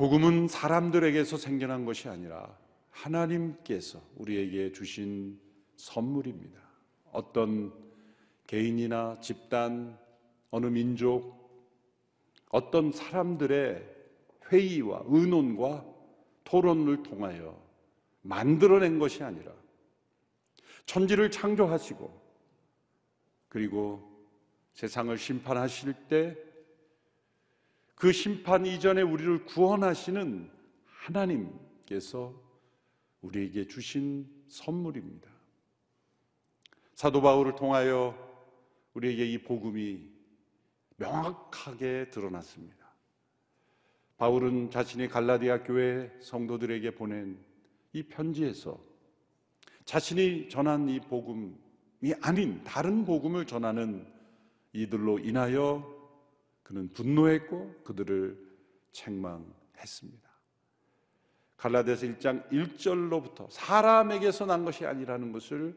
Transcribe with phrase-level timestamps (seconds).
[0.00, 2.56] 복음은 사람들에게서 생겨난 것이 아니라
[2.88, 5.38] 하나님께서 우리에게 주신
[5.76, 6.58] 선물입니다.
[7.12, 7.70] 어떤
[8.46, 9.98] 개인이나 집단,
[10.50, 11.38] 어느 민족,
[12.48, 13.86] 어떤 사람들의
[14.50, 15.84] 회의와 의논과
[16.44, 17.62] 토론을 통하여
[18.22, 19.52] 만들어낸 것이 아니라
[20.86, 22.10] 천지를 창조하시고
[23.50, 24.00] 그리고
[24.72, 26.49] 세상을 심판하실 때
[28.00, 30.50] 그 심판 이전에 우리를 구원하시는
[30.86, 32.34] 하나님께서
[33.20, 35.28] 우리에게 주신 선물입니다.
[36.94, 38.16] 사도 바울을 통하여
[38.94, 40.00] 우리에게 이 복음이
[40.96, 42.90] 명확하게 드러났습니다.
[44.16, 47.38] 바울은 자신이 갈라디아 교회 성도들에게 보낸
[47.92, 48.80] 이 편지에서
[49.84, 54.10] 자신이 전한 이 복음이 아닌 다른 복음을 전하는
[54.72, 55.99] 이들로 인하여
[56.70, 58.38] 그는 분노했고 그들을
[58.92, 60.30] 책망했습니다.
[61.56, 65.76] 갈라디아서 1장 1절로부터 사람에게서 난 것이 아니라는 것을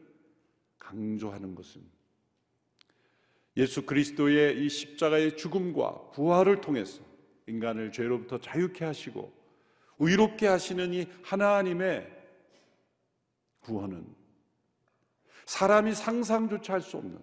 [0.78, 1.82] 강조하는 것은
[3.56, 7.02] 예수 그리스도의 이 십자가의 죽음과 부활을 통해서
[7.48, 9.32] 인간을 죄로부터 자유케 하시고
[9.98, 12.08] 의롭게 하시는 이 하나님의
[13.62, 14.06] 구원은
[15.44, 17.18] 사람이 상상조차 할 수 없는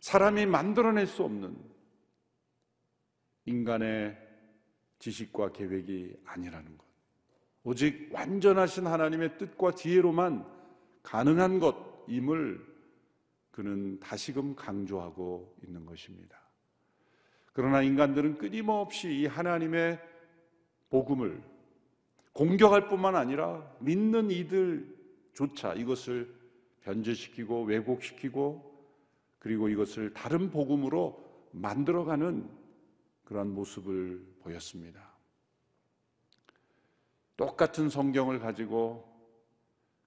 [0.00, 1.73] 사람이 만들어낼 수 없는
[3.46, 4.16] 인간의
[4.98, 6.84] 지식과 계획이 아니라는 것.
[7.64, 10.46] 오직 완전하신 하나님의 뜻과 지혜로만
[11.02, 12.74] 가능한 것임을
[13.50, 16.38] 그는 다시금 강조하고 있는 것입니다.
[17.52, 20.00] 그러나 인간들은 끊임없이 이 하나님의
[20.90, 21.42] 복음을
[22.32, 26.34] 공격할 뿐만 아니라 믿는 이들조차 이것을
[26.82, 28.74] 변제시키고 왜곡시키고
[29.38, 32.63] 그리고 이것을 다른 복음으로 만들어가는
[33.34, 35.12] 그러한 모습을 보였습니다.
[37.36, 39.12] 똑같은 성경을 가지고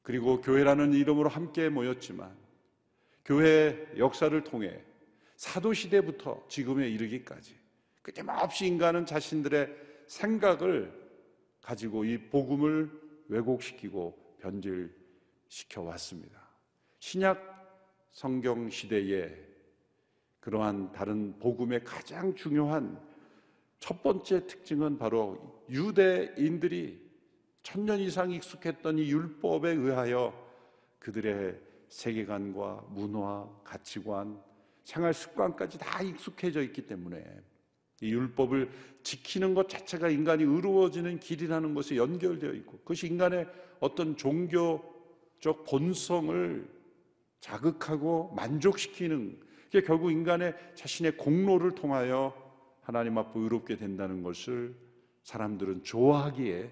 [0.01, 2.33] 그리고 교회라는 이름으로 함께 모였지만
[3.25, 4.81] 교회 역사를 통해
[5.35, 7.53] 사도 시대부터 지금에 이르기까지
[8.01, 9.75] 끊임없이 인간은 자신들의
[10.07, 10.89] 생각을
[11.61, 12.89] 가지고 이 복음을
[13.27, 16.47] 왜곡시키고 변질시켜 왔습니다.
[16.99, 19.35] 신약 성경 시대에
[20.39, 23.05] 그러한 다른 복음의 가장 중요한
[23.79, 27.07] 첫 번째 특징은 바로 유대인들이
[27.63, 30.33] 천년 이상 익숙했던 이 율법에 의하여
[30.99, 34.41] 그들의 세계관과 문화, 가치관,
[34.83, 37.23] 생활 습관까지 다 익숙해져 있기 때문에
[38.01, 38.69] 이 율법을
[39.03, 43.47] 지키는 것 자체가 인간이 의로워지는 길이라는 것에 연결되어 있고 그것이 인간의
[43.79, 46.69] 어떤 종교적 본성을
[47.39, 49.39] 자극하고 만족시키는
[49.69, 52.46] 게 결국 인간의 자신의 공로를 통하여
[52.87, 54.73] 하나님 앞에 의롭게 된다는 것을
[55.23, 56.71] 사람들은 좋아하기에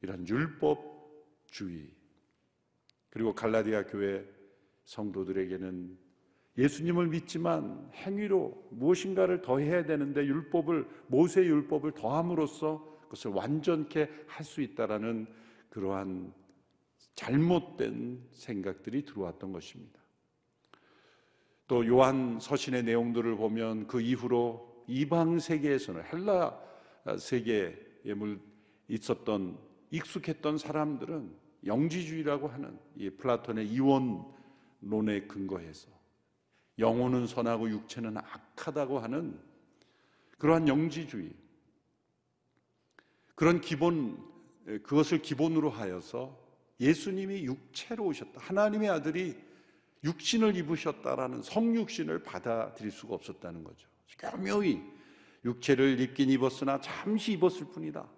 [0.00, 1.90] 이런 율법주의
[3.10, 4.24] 그리고 갈라디아 교회
[4.84, 5.98] 성도들에게는
[6.56, 14.60] 예수님을 믿지만 행위로 무엇인가를 더 해야 되는데 율법을 모세 율법을 더함으로써 그것을 완전케 할 수
[14.60, 15.26] 있다라는
[15.68, 16.32] 그러한
[17.14, 20.00] 잘못된 생각들이 들어왔던 것입니다.
[21.66, 26.60] 또 요한 서신의 내용들을 보면 그 이후로 이방 세계에서는 헬라
[27.18, 27.74] 세계에
[28.88, 29.58] 있었던
[29.90, 31.34] 익숙했던 사람들은
[31.66, 35.88] 영지주의라고 하는 이 플라톤의 이원론에 근거해서
[36.78, 39.40] 영혼은 선하고 육체는 악하다고 하는
[40.38, 41.32] 그러한 영지주의
[43.34, 44.34] 그런 기본
[44.82, 46.42] 그것을 기본으로 하여서
[46.80, 48.40] 예수님이 육체로 오셨다.
[48.40, 49.36] 하나님의 아들이
[50.02, 53.88] 육신을 입으셨다라는 성육신을 받아들일 수가 없었다는 거죠.
[54.18, 54.82] 교묘히
[55.44, 58.08] 육체를 입긴 입었으나 잠시 입었을 뿐이다.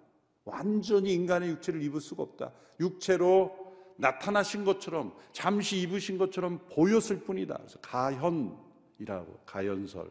[0.45, 2.53] 완전히 인간의 육체를 입을 수가 없다.
[2.79, 3.67] 육체로
[3.97, 7.57] 나타나신 것처럼 잠시 입으신 것처럼 보였을 뿐이다.
[7.57, 10.09] 그래서 가현이라고 가연설.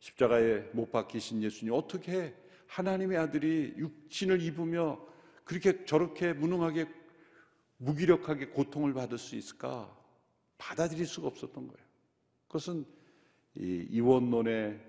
[0.00, 2.34] 십자가에 못 박히신 예수님 어떻게
[2.66, 5.00] 하나님의 아들이 육신을 입으며
[5.44, 6.86] 그렇게 저렇게 무능하게
[7.78, 9.96] 무기력하게 고통을 받을 수 있을까?
[10.58, 11.86] 받아들일 수가 없었던 거예요.
[12.48, 12.84] 그것은
[13.56, 14.80] 이 이원론의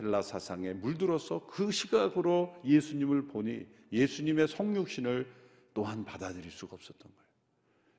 [0.00, 5.26] 헬라 사상에 물들어서 그 시각으로 예수님을 보니 예수님의 성육신을
[5.74, 7.28] 또한 받아들일 수가 없었던 거예요.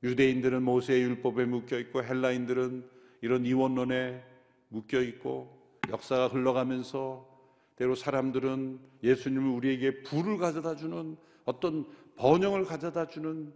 [0.03, 2.89] 유대인들은 모세의 율법에 묶여 있고 헬라인들은
[3.21, 4.23] 이런 이원론에
[4.69, 5.59] 묶여 있고
[5.89, 7.27] 역사가 흘러가면서
[7.75, 13.53] 때로 사람들은 예수님을 우리에게 불을 가져다 주는 어떤 번영을 가져다 주는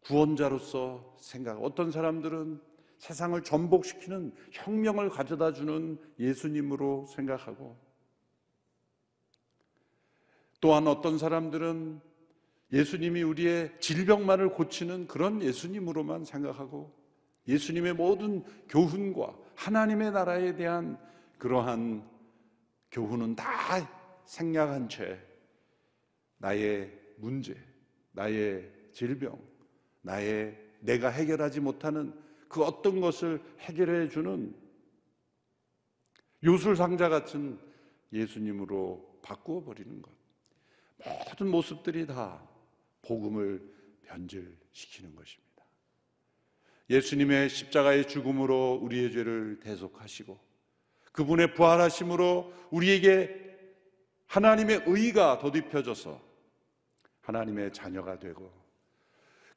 [0.00, 1.62] 구원자로서 생각.
[1.62, 2.60] 어떤 사람들은
[3.06, 7.78] 세상을 전복시키는 혁명을 가져다 주는 예수님으로 생각하고
[10.60, 12.00] 또한 어떤 사람들은
[12.72, 16.92] 예수님이 우리의 질병만을 고치는 그런 예수님으로만 생각하고
[17.46, 20.98] 예수님의 모든 교훈과 하나님의 나라에 대한
[21.38, 22.04] 그러한
[22.90, 23.46] 교훈은 다
[24.24, 25.16] 생략한 채
[26.38, 27.56] 나의 문제,
[28.10, 29.38] 나의 질병,
[30.02, 32.25] 나의 내가 해결하지 못하는
[32.56, 34.56] 그 어떤 것을 해결해 주는
[36.42, 37.60] 요술상자 같은
[38.14, 40.10] 예수님으로 바꾸어 버리는 것.
[41.04, 42.42] 모든 모습들이 다
[43.02, 43.62] 복음을
[44.04, 45.64] 변질시키는 것입니다.
[46.88, 50.40] 예수님의 십자가의 죽음으로 우리의 죄를 대속하시고
[51.12, 53.38] 그분의 부활하심으로 우리에게
[54.28, 56.22] 하나님의 의가 덧입혀져서
[57.20, 58.50] 하나님의 자녀가 되고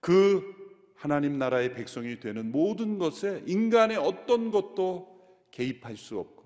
[0.02, 0.69] 그
[1.00, 6.44] 하나님 나라의 백성이 되는 모든 것에 인간의 어떤 것도 개입할 수 없고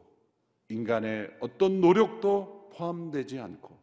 [0.69, 3.75] 인간의 어떤 노력도 포함되지 않고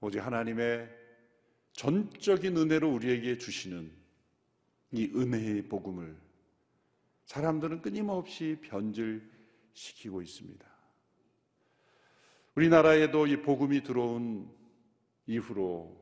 [0.00, 0.88] 오직 하나님의
[1.74, 3.92] 전적인 은혜로 우리에게 주시는
[4.92, 6.16] 이 은혜의 복음을
[7.26, 10.66] 사람들은 끊임없이 변질시키고 있습니다.
[12.54, 14.50] 우리나라에도 이 복음이 들어온
[15.26, 15.94] 이후로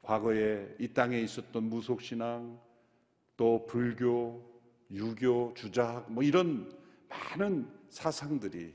[0.00, 2.71] 과거에 이 땅에 있었던 무속신앙,
[3.42, 4.40] 또 불교,
[4.92, 6.72] 유교, 주작, 뭐 이런
[7.08, 8.72] 많은 사상들이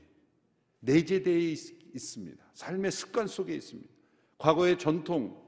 [0.80, 1.38] 내재되어
[1.94, 2.44] 있습니다.
[2.52, 3.88] 삶의 습관 속에 있습니다.
[4.36, 5.42] 과거의 전통,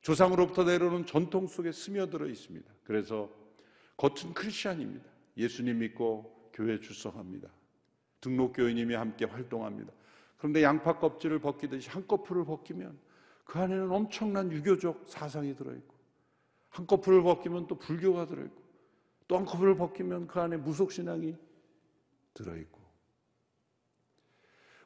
[0.00, 2.68] 조상으로부터 내려오는 전통 속에 스며들어 있습니다.
[2.82, 3.30] 그래서
[3.96, 5.06] 겉은 크리스천입니다.
[5.36, 7.48] 예수님 믿고 교회 출석합니다.
[8.20, 9.92] 등록교인님이 함께 활동합니다.
[10.38, 12.98] 그런데 양파 껍질을 벗기듯이 한꺼풀을 벗기면
[13.44, 15.93] 그 안에는 엄청난 유교적 사상이 들어있고
[16.74, 18.62] 한꺼풀을 벗기면 또 불교가 들어있고
[19.28, 21.36] 또 한꺼풀을 벗기면 그 안에 무속신앙이
[22.34, 22.80] 들어있고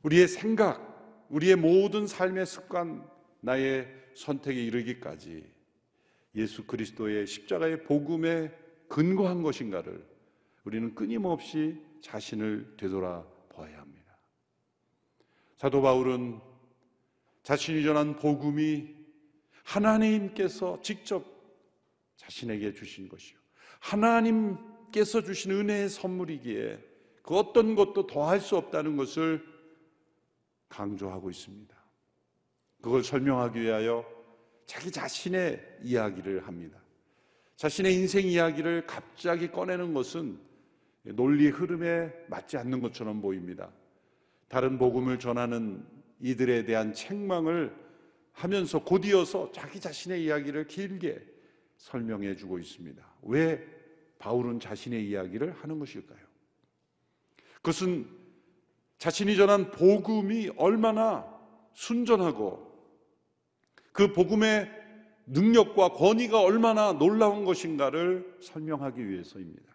[0.03, 3.09] 우리의 생각, 우리의 모든 삶의 습관,
[3.41, 5.51] 나의 선택에 이르기까지
[6.35, 8.53] 예수 그리스도의 십자가의 복음에
[8.89, 10.07] 근거한 것인가를
[10.65, 14.19] 우리는 끊임없이 자신을 되돌아 보아야 합니다.
[15.57, 16.39] 사도 바울은
[17.43, 18.95] 자신이 전한 복음이
[19.65, 21.38] 하나님께서 직접
[22.19, 23.39] 자신에게 주신 것이요.
[23.81, 26.85] 하나님께서 주신 은혜의 선물이기에
[27.23, 29.45] 그 어떤 것도 더할 수 없다는 것을
[30.69, 31.77] 강조하고 있습니다.
[32.83, 34.05] 그걸 설명하기 위하여
[34.67, 36.79] 자기 자신의 이야기를 합니다.
[37.57, 40.39] 자신의 인생 이야기를 갑자기 꺼내는 것은
[41.03, 43.73] 논리 흐름에 맞지 않는 것처럼 보입니다.
[44.49, 45.85] 다른 복음을 전하는
[46.21, 47.75] 이들에 대한 책망을
[48.33, 51.38] 하면서 곧이어서 자기 자신의 이야기를 길게
[51.79, 53.03] 설명해 주고 있습니다.
[53.23, 53.65] 왜
[54.19, 56.19] 바울은 자신의 이야기를 하는 것일까요?
[57.57, 58.07] 그것은
[58.99, 61.27] 자신이 전한 복음이 얼마나
[61.73, 62.67] 순전하고
[63.93, 64.71] 그 복음의
[65.27, 69.69] 능력과 권위가 얼마나 놀라운 것인가를 설명하기 위해서입니다.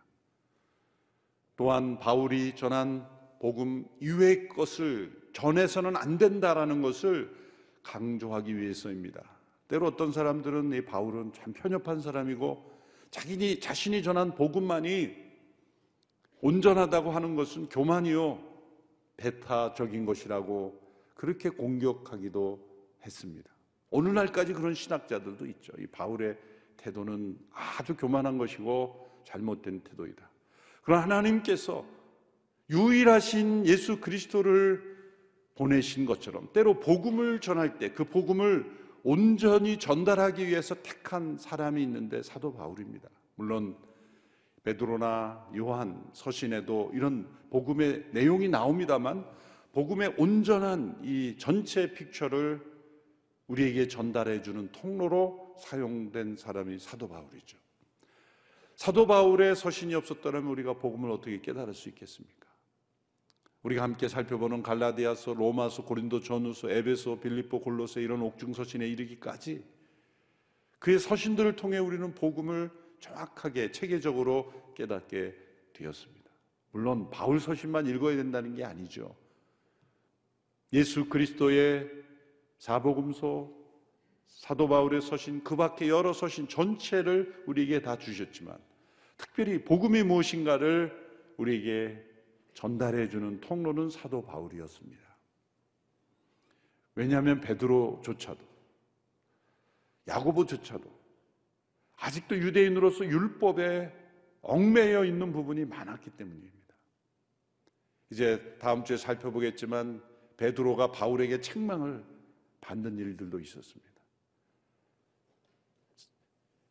[1.56, 3.08] 또한 바울이 전한
[3.40, 7.34] 복음 이외의 것을 전해서는 안 된다라는 것을
[7.84, 9.22] 강조하기 위해서입니다.
[9.74, 12.72] 때로 어떤 사람들은 이 바울은 참 편협한 사람이고
[13.10, 15.16] 자기니 자신이 전한 복음만이
[16.42, 18.38] 온전하다고 하는 것은 교만이요
[19.18, 20.80] 배타적인 것이라고
[21.16, 22.60] 그렇게 공격하기도
[23.04, 23.50] 했습니다.
[23.90, 25.74] 오늘날까지 그런 신학자들도 있죠.
[25.80, 26.38] 이 바울의
[26.78, 30.30] 태도는 아주 교만한 것이고 잘못된 태도이다.
[30.84, 31.84] 그러나 하나님께서
[32.70, 34.94] 유일하신 예수 그리스도를
[35.56, 42.54] 보내신 것처럼 때로 복음을 전할 때 그 복음을 온전히 전달하기 위해서 택한 사람이 있는데 사도
[42.54, 43.10] 바울입니다.
[43.36, 43.78] 물론
[44.64, 49.26] 베드로나 요한 서신에도 이런 복음의 내용이 나옵니다만
[49.74, 52.64] 복음의 온전한 이 전체 픽처를
[53.48, 57.58] 우리에게 전달해 주는 통로로 사용된 사람이 사도 바울이죠.
[58.76, 62.43] 사도 바울의 서신이 없었다면 우리가 복음을 어떻게 깨달을 수 있겠습니까?
[63.64, 69.64] 우리가 함께 살펴보는 갈라디아서, 로마서, 고린도 전후서, 에베소, 빌립보, 골로새 이런 옥중 서신에 이르기까지
[70.80, 75.34] 그의 서신들을 통해 우리는 복음을 정확하게 체계적으로 깨닫게
[75.72, 76.30] 되었습니다.
[76.72, 79.16] 물론 바울 서신만 읽어야 된다는 게 아니죠.
[80.74, 81.90] 예수 그리스도의
[82.58, 83.50] 사복음서,
[84.28, 88.58] 사도 바울의 서신, 그 밖에 여러 서신 전체를 우리에게 다 주셨지만
[89.16, 90.92] 특별히 복음이 무엇인가를
[91.38, 92.13] 우리에게
[92.54, 95.02] 전달해 주는 통로는 사도 바울이었습니다.
[96.96, 98.54] 왜냐하면 베드로조차도
[100.08, 101.04] 야고보조차도
[101.98, 103.92] 아직도 유대인으로서 율법에
[104.42, 106.54] 얽매여 있는 부분이 많았기 때문입니다.
[108.10, 110.04] 이제 다음 주에 살펴보겠지만
[110.38, 112.04] 베드로가 바울에게 책망을
[112.62, 113.92] 받는 일들도 있었습니다.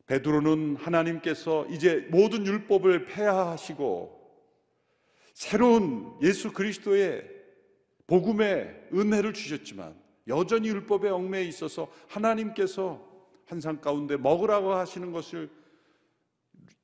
[0.05, 4.22] 베드로는 하나님께서 이제 모든 율법을 폐하하시고
[5.33, 7.29] 새로운 예수 그리스도의
[8.07, 9.95] 복음의 은혜를 주셨지만
[10.27, 13.03] 여전히 율법의 얽매에 있어서 하나님께서
[13.45, 15.49] 한상 가운데 먹으라고 하시는 것을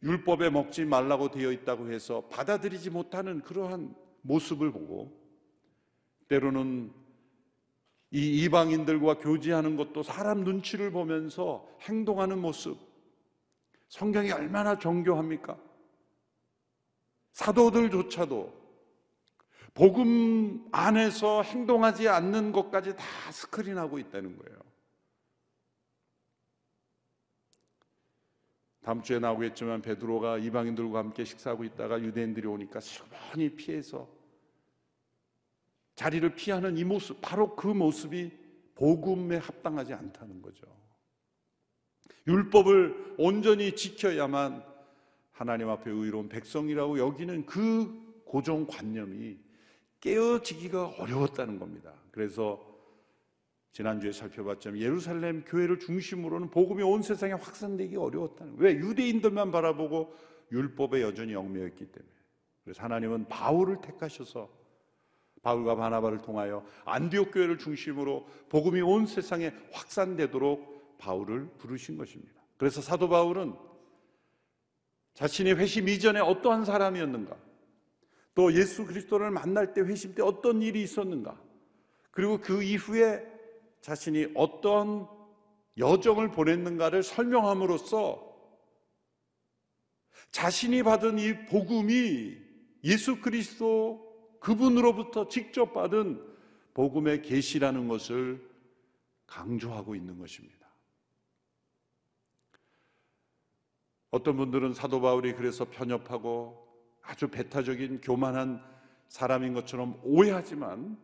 [0.04, 5.18] 율법에 먹지 말라고 되어 있다고 해서 받아들이지 못하는 그러한 모습을 보고
[6.28, 6.92] 때로는
[8.12, 12.78] 이 이방인들과 교제하는 것도 사람 눈치를 보면서 행동하는 모습
[13.90, 15.58] 성경이 얼마나 정교합니까?
[17.32, 18.60] 사도들조차도
[19.74, 24.60] 복음 안에서 행동하지 않는 것까지 다 스크린하고 있다는 거예요.
[28.82, 34.08] 다음 주에 나오겠지만 베드로가 이방인들과 함께 식사하고 있다가 유대인들이 오니까 슬그머니 피해서
[35.96, 38.32] 자리를 피하는 이 모습, 바로 그 모습이
[38.76, 40.66] 복음에 합당하지 않다는 거죠.
[42.26, 44.64] 율법을 온전히 지켜야만
[45.40, 49.38] 하나님 앞에 의로운 백성이라고 여기는 그 고정관념이
[50.02, 51.94] 깨어지기가 어려웠다는 겁니다.
[52.12, 52.60] 그래서
[53.72, 58.66] 지난주에 살펴봤지만 예루살렘 교회를 중심으로는 복음이 온 세상에 확산되기 어려웠다는 거예요.
[58.66, 58.78] 왜?
[58.86, 60.14] 유대인들만 바라보고
[60.52, 62.14] 율법에 여전히 얽매였기 때문에.
[62.66, 64.50] 그래서 하나님은 바울을 택하셔서
[65.42, 72.34] 바울과 바나바를 통하여 안디옥 교회를 중심으로 복음이 온 세상에 확산되도록 바울을 부르신 것입니다.
[72.58, 73.69] 그래서 사도 바울은
[75.20, 77.36] 자신이 회심 이전에 어떠한 사람이었는가?
[78.36, 81.38] 또 예수 그리스도를 만날 때 회심 때 어떤 일이 있었는가?
[82.10, 83.22] 그리고 그 이후에
[83.82, 85.10] 자신이 어떤
[85.78, 88.34] 여정을 보냈는가를 설명함으로써
[90.32, 92.38] 자신이 받은 이 복음이
[92.86, 96.24] 예수 그리스도 그분으로부터 직접 받은
[96.74, 98.42] 복음의 계시라는 것을
[99.28, 100.59] 강조하고 있는 것입니다.
[104.12, 106.68] 어떤 분들은 사도 바울이 그래서 편협하고
[107.02, 108.64] 아주 배타적인 교만한
[109.08, 110.98] 사람인 것처럼 오해하지만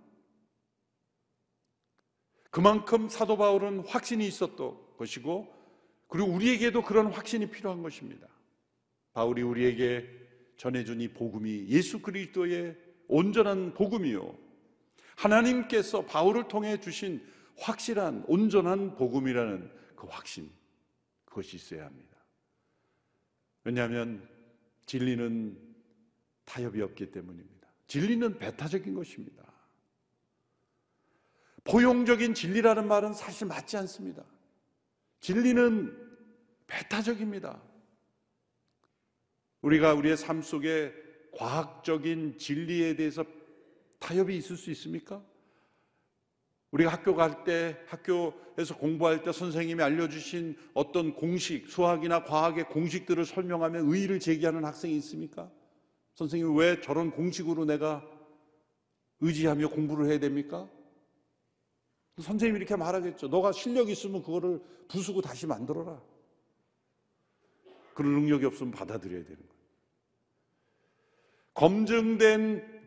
[2.49, 5.53] 그만큼 사도 바울은 확신이 있었던 것이고
[6.07, 8.27] 그리고 우리에게도 그런 확신이 필요한 것입니다.
[9.13, 10.07] 바울이 우리에게
[10.57, 14.35] 전해준 이 복음이 예수 그리스도의 온전한 복음이요.
[15.15, 17.25] 하나님께서 바울을 통해 주신
[17.57, 20.49] 확실한 온전한 복음이라는 그 확신
[21.25, 22.14] 그것이 있어야 합니다.
[23.65, 24.25] 왜냐하면
[24.85, 25.59] 진리는
[26.45, 27.67] 타협이 없기 때문입니다.
[27.87, 29.43] 진리는 배타적인 것입니다.
[31.63, 34.23] 포용적인 진리라는 말은 사실 맞지 않습니다.
[35.19, 35.91] 진리는
[36.67, 37.59] 배타적입니다.
[39.61, 40.93] 우리가 우리의 삶 속에
[41.33, 43.25] 과학적인 진리에 대해서
[43.97, 45.25] 타협이 있을 수 있습니까?
[46.75, 53.79] 우리가 학교 갈 때, 학교에서 공부할 때 선생님이 알려주신 어떤 공식, 수학이나 과학의 공식들을 설명하며
[53.83, 55.49] 의의를 제기하는 학생이 있습니까?
[56.15, 58.05] 선생님, 왜 저런 공식으로 내가
[59.21, 60.69] 의지하며 공부를 해야 됩니까?
[62.19, 63.29] 선생님이 이렇게 말하겠죠.
[63.29, 66.01] 너가 실력 있으면 그거를 부수고 다시 만들어라.
[67.93, 69.55] 그런 능력이 없으면 받아들여야 되는 거예요.
[71.53, 72.81] 검증된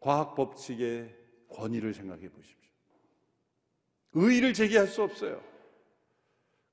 [0.00, 1.14] 과학 법칙의
[1.50, 2.57] 권위를 생각해 보십시오.
[4.12, 5.42] 의의를 제기할 수 없어요.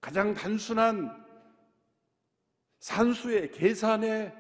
[0.02, 1.26] 가장 단순한
[2.80, 4.34] 산수의 계산의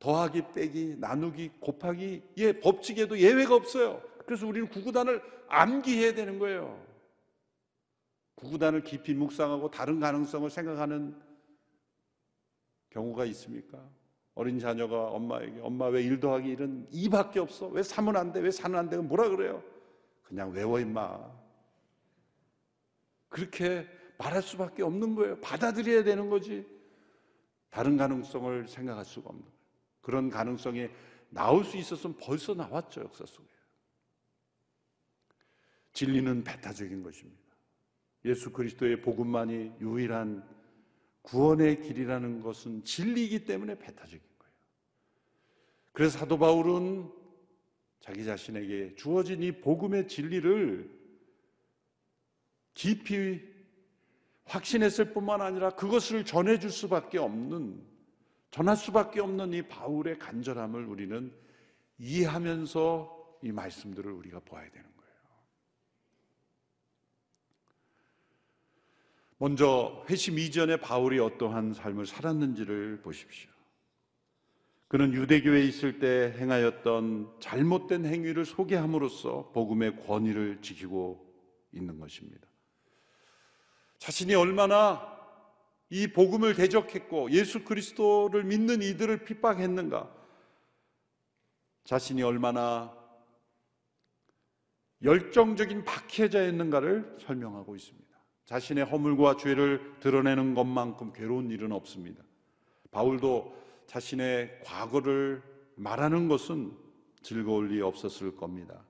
[0.00, 4.02] 더하기, 빼기, 나누기, 곱하기의 법칙에도 예외가 없어요.
[4.26, 6.84] 그래서 우리는 구구단을 암기해야 되는 거예요.
[8.36, 11.20] 구구단을 깊이 묵상하고 다른 가능성을 생각하는
[12.88, 13.78] 경우가 있습니까?
[14.34, 17.66] 어린 자녀가 엄마에게 엄마 왜1 더하기 1은 2밖에 없어?
[17.68, 18.40] 왜 3은 안 돼?
[18.40, 18.96] 왜 4는 안 돼?
[18.96, 19.62] 뭐라 그래요?
[20.22, 21.20] 그냥 외워 임마.
[23.30, 25.40] 그렇게 말할 수밖에 없는 거예요.
[25.40, 26.66] 받아들여야 되는 거지.
[27.70, 29.58] 다른 가능성을 생각할 수가 없는 거예요.
[30.02, 30.90] 그런 가능성이
[31.30, 33.48] 나올 수 있었으면 벌써 나왔죠, 역사 속에.
[35.92, 37.40] 진리는 배타적인 것입니다.
[38.24, 40.46] 예수 그리스도의 복음만이 유일한
[41.22, 44.54] 구원의 길이라는 것은 진리이기 때문에 배타적인 거예요.
[45.92, 47.10] 그래서 사도 바울은
[48.00, 50.99] 자기 자신에게 주어진 이 복음의 진리를
[52.80, 53.42] 깊이
[54.46, 57.78] 확신했을 뿐만 아니라 그것을 전해줄 수밖에 없는,
[58.50, 61.30] 전할 수밖에 없는 이 바울의 간절함을 우리는
[61.98, 65.12] 이해하면서 이 말씀들을 우리가 보아야 되는 거예요.
[69.36, 73.50] 먼저 회심 이전에 바울이 어떠한 삶을 살았는지를 보십시오.
[74.88, 81.30] 그는 유대교에 있을 때 행하였던 잘못된 행위를 소개함으로써 복음의 권위를 지키고
[81.72, 82.49] 있는 것입니다.
[84.00, 85.08] 자신이 얼마나
[85.90, 90.10] 이 복음을 대적했고 예수 그리스도를 믿는 이들을 핍박했는가?
[91.84, 92.96] 자신이 얼마나
[95.02, 98.08] 열정적인 박해자였는가를 설명하고 있습니다.
[98.46, 102.22] 자신의 허물과 죄를 드러내는 것만큼 괴로운 일은 없습니다.
[102.90, 103.54] 바울도
[103.86, 105.42] 자신의 과거를
[105.76, 106.76] 말하는 것은
[107.22, 108.82] 즐거울 리 없었을 겁니다.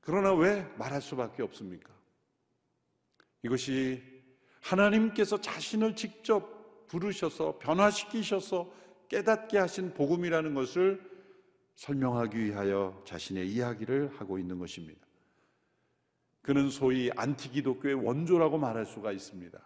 [0.00, 1.92] 그러나 왜 말할 수밖에 없습니까?
[3.42, 4.17] 이것이
[4.68, 8.70] 하나님께서 자신을 직접 부르셔서 변화시키셔서
[9.08, 11.00] 깨닫게 하신 복음이라는 것을
[11.74, 15.00] 설명하기 위하여 자신의 이야기를 하고 있는 것입니다.
[16.42, 19.58] 그는 소위 안티기독교의 원조라고 말할 수가 있습니다.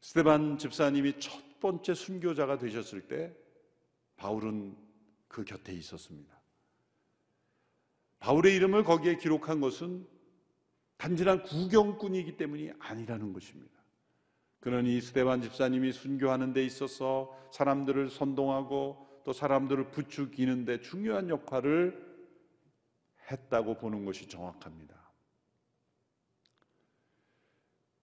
[0.00, 3.34] 스테반 집사님이 첫 번째 순교자가 되셨을 때
[4.16, 4.76] 바울은
[5.28, 6.34] 그 곁에 있었습니다.
[8.20, 10.06] 바울의 이름을 거기에 기록한 것은
[10.96, 13.76] 단순한 구경꾼이기 때문이 아니라는 것입니다.
[14.84, 22.04] 이 스테반 집사님이 순교하는 데 있어서 사람들을 선동하고 또 사람들을 부추기는 데 중요한 역할을
[23.30, 24.96] 했다고 보는 것이 정확합니다.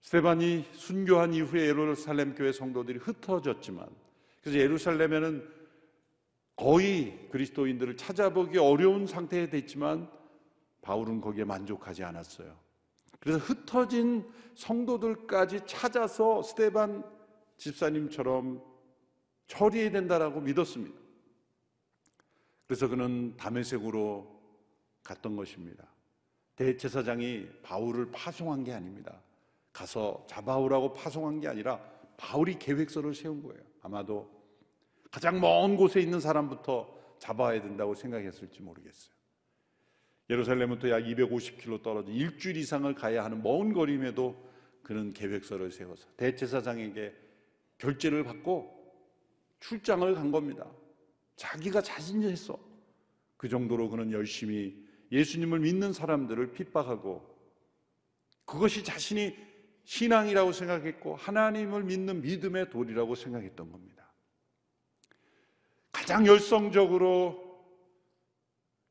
[0.02, 3.88] 스테반이 순교한 이후에 예루살렘 교회 성도들이 흩어졌지만
[4.42, 5.50] 그래서 예루살렘에는
[6.56, 10.10] 거의 그리스도인들을 찾아보기 어려운 상태에 됐지만
[10.82, 12.63] 바울은 거기에 만족하지 않았어요.
[13.24, 17.02] 그래서 흩어진 성도들까지 찾아서 스테반
[17.56, 18.62] 집사님처럼
[19.46, 20.94] 처리해야 된다라고 믿었습니다.
[22.66, 24.30] 그래서 그는 담에색으로
[25.02, 25.86] 갔던 것입니다.
[26.56, 29.22] 대제사장이 바울을 파송한 게 아닙니다.
[29.72, 31.80] 가서 잡아오라고 파송한 게 아니라
[32.18, 33.60] 바울이 계획서를 세운 거예요.
[33.80, 34.30] 아마도
[35.10, 39.14] 가장 먼 곳에 있는 사람부터 잡아야 된다고 생각했을지 모르겠어요.
[40.30, 44.42] 예루살렘부터 약 250km 떨어진 일주일 이상을 가야 하는 먼 거리임에도
[44.82, 47.14] 그는 계획서를 세워서 대제사장에게
[47.78, 48.72] 결제를 받고
[49.60, 50.70] 출장을 간 겁니다.
[51.36, 52.58] 자기가 자신이 했어.
[53.36, 57.34] 그 정도로 그는 열심히 예수님을 믿는 사람들을 핍박하고
[58.44, 59.36] 그것이 자신이
[59.84, 64.12] 신앙이라고 생각했고 하나님을 믿는 믿음의 도리라고 생각했던 겁니다.
[65.92, 67.43] 가장 열성적으로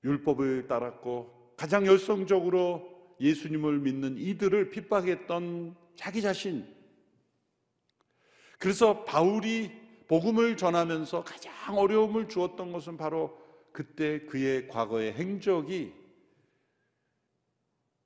[0.04, 6.68] 율법을 따랐고 가장 열성적으로 예수님을 믿는 이들을 핍박했던 자기 자신.
[8.60, 9.72] 그래서 바울이
[10.08, 13.38] 복음을 전하면서 가장 어려움을 주었던 것은 바로
[13.72, 15.94] 그때 그의 과거의 행적이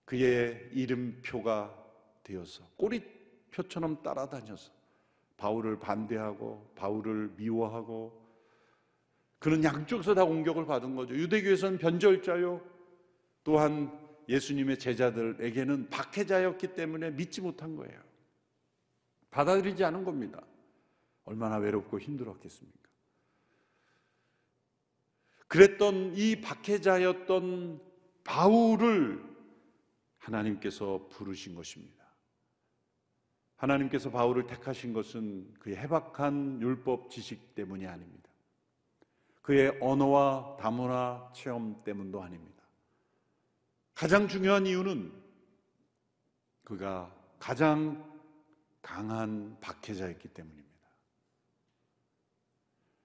[0.06, 1.86] 그의 이름표가
[2.24, 4.72] 되어서 꼬리표처럼 따라다녀서
[5.36, 8.27] 바울을 반대하고 바울을 미워하고
[9.40, 11.16] 그는 양쪽에서 다 공격을 받은 거죠.
[11.16, 12.62] 유대교에서는 변절자요.
[13.44, 13.92] 또한
[14.28, 18.02] 예수님의 제자들에게는 박해자였기 때문에 믿지 못한 거예요.
[19.32, 20.42] 받아들이지 않은 겁니다.
[21.24, 22.88] 얼마나 외롭고 힘들었겠습니까?
[25.48, 27.82] 그랬던 이 박해자였던
[28.24, 29.24] 바울을
[30.18, 31.98] 하나님께서 부르신 것입니다.
[33.56, 38.27] 하나님께서 바울을 택하신 것은 그의 해박한 율법 지식 때문이 아닙니다.
[39.48, 42.66] 그의 언어와 다문화 체험 때문도 아닙니다.
[43.94, 45.10] 가장 중요한 이유는
[46.66, 48.06] 그가 가장
[48.82, 50.68] 강한 박해자였기 때문입니다.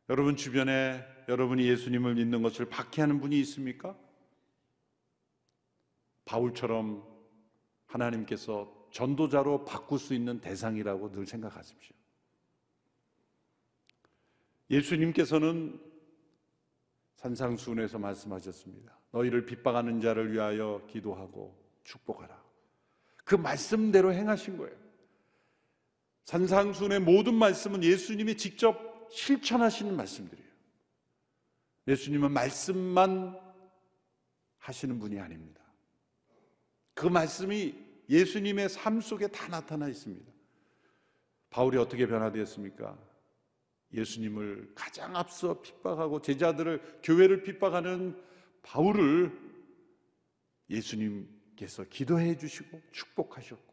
[0.08, 3.96] 여러분 주변에 여러분이 예수님을 믿는 것을 박해하는 분이 있습니까?
[6.24, 7.06] 바울처럼
[7.86, 11.94] 하나님께서 전도자로 바꿀 수 있는 대상이라고 늘 생각하십시오.
[14.70, 15.91] 예수님께서는
[17.22, 18.98] 산상순에서 말씀하셨습니다.
[19.12, 22.42] 너희를 핍박하는 자를 위하여 기도하고 축복하라.
[23.24, 24.76] 그 말씀대로 행하신 거예요.
[26.24, 30.50] 산상순의 모든 말씀은 예수님이 직접 실천하시는 말씀들이에요.
[31.86, 33.38] 예수님은 말씀만
[34.58, 35.62] 하시는 분이 아닙니다.
[36.94, 37.74] 그 말씀이
[38.08, 40.30] 예수님의 삶 속에 다 나타나 있습니다.
[41.50, 43.11] 바울이 어떻게 변화되었습니까?
[43.94, 48.20] 예수님을 가장 앞서 핍박하고 제자들을 교회를 핍박하는
[48.62, 49.32] 바울을
[50.70, 53.72] 예수님께서 기도해 주시고 축복하셨고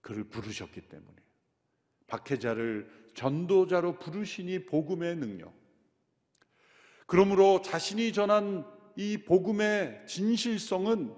[0.00, 1.16] 그를 부르셨기 때문에
[2.06, 5.52] 박해자를 전도자로 부르시니 복음의 능력.
[7.06, 8.64] 그러므로 자신이 전한
[8.96, 11.14] 이 복음의 진실성은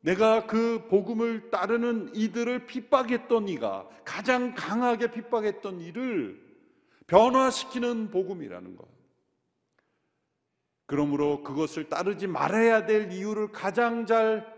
[0.00, 6.47] 내가 그 복음을 따르는 이들을 핍박했던 이가 가장 강하게 핍박했던 이를
[7.08, 8.86] 변화시키는 복음이라는 것.
[10.86, 14.56] 그러므로 그것을 따르지 말아야 될 이유를 가장 잘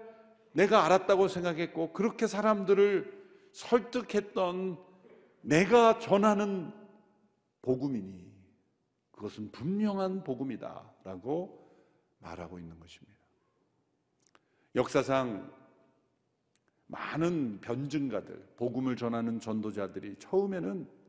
[0.53, 3.21] 내가 알았다고 생각했고 그렇게 사람들을
[3.53, 4.79] 설득했던
[5.41, 6.73] 내가 전하는
[7.63, 8.31] 복음이니
[9.13, 11.69] 그것은 분명한 복음이다라고
[12.21, 13.19] 말하고 있는 것입니다.
[14.75, 15.53] 역사상
[16.87, 21.00] 많은 변증가들, 복음을 전하는 전도자들이 처음에는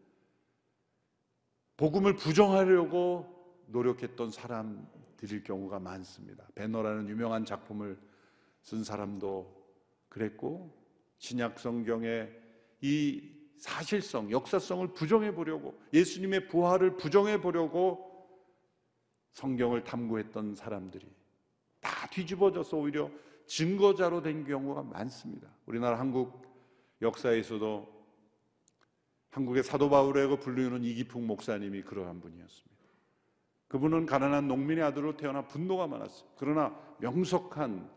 [1.81, 3.25] 복음을 부정하려고
[3.65, 6.47] 노력했던 사람들일 경우가 많습니다.
[6.53, 7.99] 배너라는 유명한 작품을
[8.61, 9.51] 쓴 사람도
[10.07, 10.77] 그랬고
[11.17, 12.39] 신약 성경의
[12.81, 18.29] 이 사실성, 역사성을 부정해 보려고 예수님의 부활을 부정해 보려고
[19.31, 21.11] 성경을 탐구했던 사람들이
[21.79, 23.09] 다 뒤집어져서 오히려
[23.47, 25.49] 증거자로 된 경우가 많습니다.
[25.65, 26.45] 우리나라 한국
[27.01, 28.00] 역사에서도
[29.31, 32.81] 한국의 사도 바울이라고 불리는 이기풍 목사님이 그러한 분이었습니다.
[33.69, 36.29] 그분은 가난한 농민의 아들로 태어나 분노가 많았어요.
[36.37, 37.89] 그러나 명석한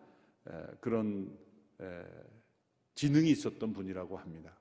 [0.81, 1.37] 그런
[2.95, 4.57] 지능이 있었던 분이라고 합니다.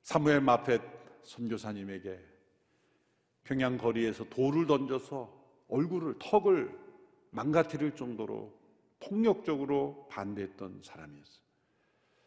[0.00, 0.80] 사무엘 마펫
[1.24, 2.18] 선교사님에게
[3.44, 6.86] 평양 거리에서 돌을 던져서 얼굴을 턱을
[7.30, 8.58] 망가뜨릴 정도로
[9.00, 11.45] 폭력적으로 반대했던 사람이었어요.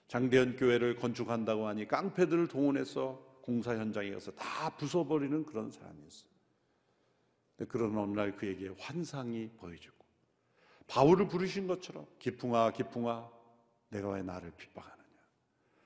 [0.09, 6.29] 장대현 교회를 건축한다고 하니 깡패들을 동원해서 공사 현장에 가서 다 부숴버리는 그런 사람이었어요.
[7.67, 9.95] 그런 어느 날 그에게 환상이 보여지고
[10.87, 13.29] 바울을 부르신 것처럼 기풍아 기풍아
[13.89, 15.05] 내가 왜 나를 핍박하느냐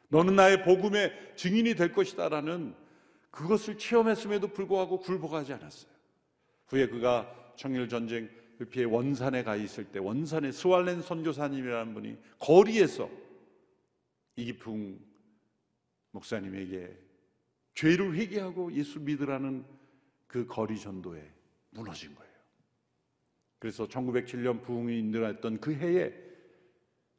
[0.07, 2.75] 너는 나의 복음의 증인이 될 것이다라는
[3.29, 5.91] 그것을 체험했음에도 불구하고 굴복하지 않았어요.
[6.67, 8.29] 후에 그가 청일 전쟁
[8.69, 13.09] 피해 원산에 가 있을 때 원산에 스왈렌 선교사님이라는 분이 거리에서
[14.35, 14.99] 이기풍
[16.11, 16.97] 목사님에게
[17.75, 19.65] 죄를 회개하고 예수 믿으라는
[20.27, 21.31] 그 거리 전도에
[21.71, 22.33] 무너진 거예요.
[23.59, 26.13] 그래서 1907년 부흥이 일어났던 그 해에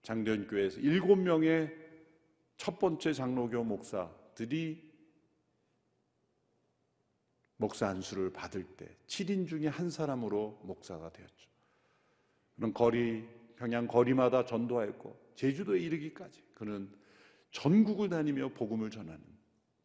[0.02, 1.74] 장대현 교회에서 일곱 명의
[2.56, 4.92] 첫 번째 장로교 목사들이
[7.56, 11.48] 목사 안수를 받을 때 7인 중에 한 사람으로 목사가 되었죠.
[12.56, 16.90] 그런 거리 평양 거리마다 전도하였고 제주도에 이르기까지 그는
[17.54, 19.22] 전국을 다니며 복음을 전하는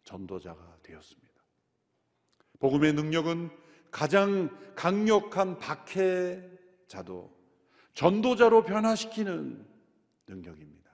[0.04, 1.30] 전도자가 되었습니다.
[2.60, 3.52] 복음의 능력은
[3.92, 7.32] 가장 강력한 박해자도
[7.94, 9.66] 전도자로 변화시키는
[10.28, 10.90] 능력입니다.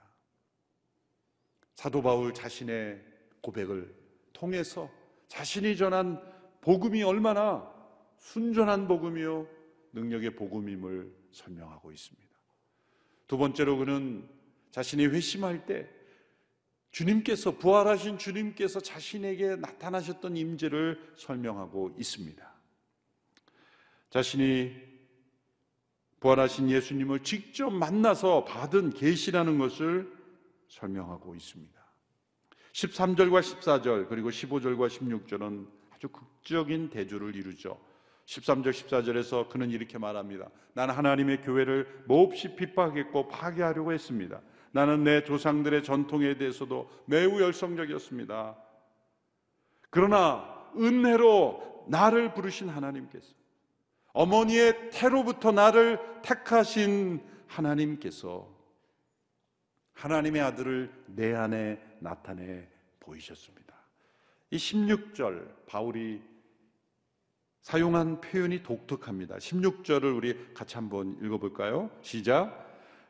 [1.74, 3.02] 사도 바울 자신의
[3.40, 3.94] 고백을
[4.34, 4.90] 통해서
[5.28, 6.22] 자신이 전한
[6.60, 7.72] 복음이 얼마나
[8.18, 9.48] 순전한 복음이요
[9.92, 12.26] 능력의 복음임을 설명하고 있습니다.
[13.26, 14.28] 두 번째로 그는
[14.70, 15.95] 자신이 회심할 때
[16.96, 22.54] 주님께서 부활하신 주님께서 자신에게 나타나셨던 임재를 설명하고 있습니다.
[24.08, 24.74] 자신이
[26.20, 30.10] 부활하신 예수님을 직접 만나서 받은 계시라는 것을
[30.68, 31.78] 설명하고 있습니다.
[32.72, 37.78] 13절과 14절 그리고 15절과 16절은 아주 극적인 대조를 이루죠.
[38.24, 40.48] 13절 14절에서 그는 이렇게 말합니다.
[40.72, 44.40] 나는 하나님의 교회를 몹시 핍박했고 파괴하려고 했습니다.
[44.72, 48.56] 나는 내 조상들의 전통에 대해서도 매우 열성적이었습니다.
[49.90, 53.34] 그러나 은혜로 나를 부르신 하나님께서
[54.12, 58.48] 어머니의 태로부터 나를 택하신 하나님께서
[59.92, 62.68] 하나님의 아들을 내 안에 나타내
[63.00, 63.74] 보이셨습니다.
[64.50, 66.22] 이 16절 바울이
[67.62, 69.36] 사용한 표현이 독특합니다.
[69.36, 71.90] 16절을 우리 같이 한번 읽어볼까요?
[72.00, 72.65] 시작.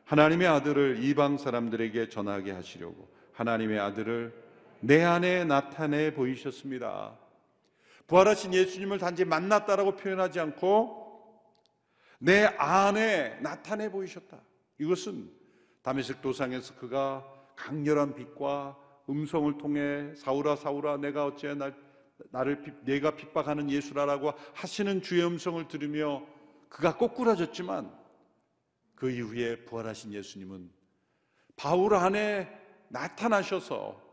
[0.07, 4.33] 하나님의 아들을 이방 사람들에게 전하게 하시려고 하나님의 아들을
[4.79, 7.17] 내 안에 나타내 보이셨습니다.
[8.07, 11.41] 부활하신 예수님을 단지 만났다라고 표현하지 않고
[12.19, 14.39] 내 안에 나타내 보이셨다.
[14.79, 15.29] 이것은
[15.81, 17.25] 다메섹 도상에서 그가
[17.57, 18.77] 강렬한 빛과
[19.09, 21.75] 음성을 통해 사울아 사울아 내가 어찌 날
[22.31, 26.23] 나를 내가 핍박하는 예수라라고 하시는 주의 음성을 들으며
[26.69, 28.06] 그가 꼬꾸라졌지만
[28.97, 30.69] 그 이후에 부활하신 예수님은
[31.55, 32.49] 바울 안에
[32.89, 34.03] 나타나셔서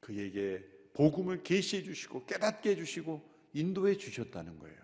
[0.00, 0.64] 그에게
[0.94, 3.20] 복음을 계시해 주시고 깨닫게 해 주시고
[3.52, 4.76] 인도해 주셨다는 거예요.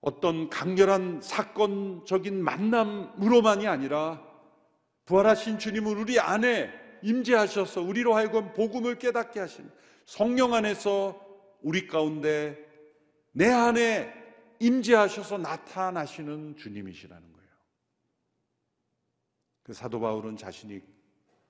[0.00, 4.24] 어떤 강렬한 사건적인 만남으로만이 아니라
[5.06, 9.68] 부활하신 주님은 우리 안에 임재하셔서 우리로 하여금 복음을 깨닫게 하신
[10.06, 11.20] 성령 안에서
[11.60, 12.56] 우리 가운데
[13.32, 14.19] 내 안에
[14.60, 17.50] 임재하셔서 나타나시는 주님이시라는 거예요.
[19.62, 20.80] 그 사도 바울은 자신이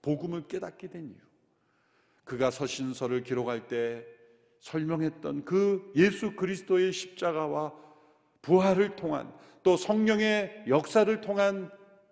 [0.00, 1.20] 복음을 깨닫게 된 이유.
[2.24, 4.06] 그가 서신서를 기록할 때
[4.60, 7.74] 설명했던 그 예수 그리스도의 십자가와
[8.42, 11.70] 부활을 통한 또 성령의 역사를 통한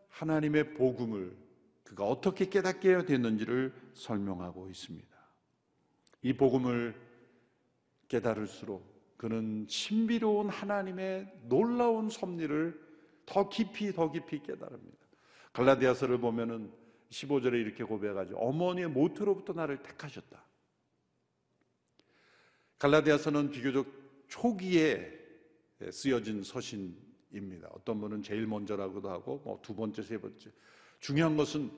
[0.08, 1.36] 하나님의 복음을
[1.84, 5.08] 그가 어떻게 깨닫게 됐는지를 설명하고 있습니다.
[6.22, 6.94] 이 복음을
[8.08, 12.80] 깨달을수록 그는 신비로운 하나님의 놀라운 섭리를
[13.26, 14.96] 더 깊이 더 깊이 깨달습니다.
[15.52, 16.72] 갈라디아서를 보면은
[17.10, 18.36] 15절에 이렇게 고백하죠.
[18.36, 20.42] 어머니의 모태로부터 나를 택하셨다.
[22.78, 23.86] 갈라디아서는 비교적
[24.28, 25.18] 초기에
[25.90, 27.70] 쓰여진 서신입니다.
[27.72, 30.50] 어떤 분은 제일 먼저라고도 하고 뭐 두 번째, 세 번째.
[31.00, 31.70] 중요한 것은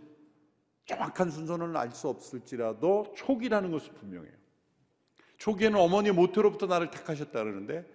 [0.84, 4.39] 정확한 순서는 알 수 없을지라도 초기라는 것은 분명해요.
[5.40, 7.86] 초기에는 어머니 모태로부터 나를 택하셨다 그러는데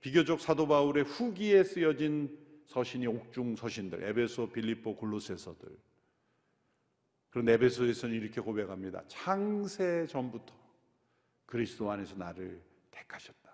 [0.00, 5.68] 비교적 사도 바울의 후기에 쓰여진 서신이 옥중 서신들, 에베소, 빌립보, 골로새서들.
[7.30, 9.04] 그런 에베소에서는 이렇게 고백합니다.
[9.06, 10.52] 창세 전부터
[11.46, 13.48] 그리스도 안에서 나를 택하셨다.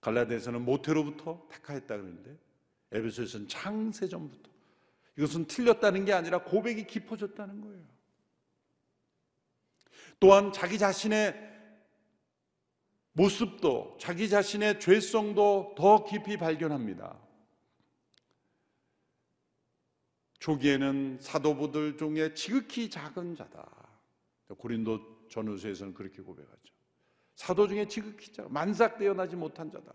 [0.00, 2.36] 갈라디아서는 모태로부터 택하였다 그러는데
[2.90, 4.50] 에베소에서는 창세 전부터
[5.16, 7.86] 이것은 틀렸다는 게 아니라 고백이 깊어졌다는 거예요.
[10.18, 11.51] 또한 자기 자신의
[13.12, 17.18] 모습도 자기 자신의 죄성도 더 깊이 발견합니다.
[20.38, 23.68] 초기에는 사도부들 중에 지극히 작은 자다.
[24.58, 26.74] 고린도 전후서에서는 그렇게 고백하죠.
[27.36, 29.92] 사도 중에 지극히 작은 만삭 되어 나지 못한 자다.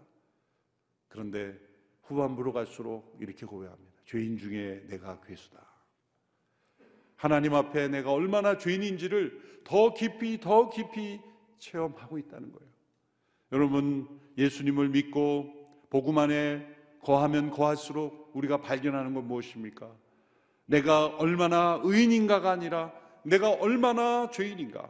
[1.07, 1.59] 그런데
[2.03, 4.01] 후반부로 갈수록 이렇게 고백합니다.
[4.05, 5.65] 죄인 중에 내가 괴수다.
[7.15, 11.19] 하나님 앞에 내가 얼마나 죄인인지를 더 깊이 더 깊이
[11.57, 12.76] 체험하고 있다는 거예요.
[13.51, 14.07] 여러분
[14.37, 15.53] 예수님을 믿고
[15.89, 16.67] 복음 안에
[17.01, 19.89] 거하면 거할수록 우리가 발견하는 건 무엇입니까?
[20.65, 22.91] 내가 얼마나 의인인가가 아니라
[23.23, 24.89] 내가 얼마나 죄인인가.